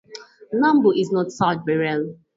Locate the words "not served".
1.11-1.63